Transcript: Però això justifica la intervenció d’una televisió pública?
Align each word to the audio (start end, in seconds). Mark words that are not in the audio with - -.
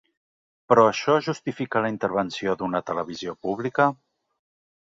Però 0.71 0.85
això 0.91 1.17
justifica 1.27 1.83
la 1.87 1.91
intervenció 1.95 2.57
d’una 2.63 2.81
televisió 2.91 3.37
pública? 3.47 3.89